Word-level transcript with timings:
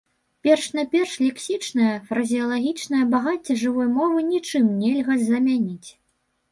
Перш-наперш 0.45 1.11
лексічнае, 1.25 1.91
фразеалагічнае 2.07 3.03
багацце 3.15 3.59
жывой 3.67 3.87
мовы 4.01 4.19
нічым 4.35 4.63
нельга 4.83 5.13
замяніць. 5.31 5.89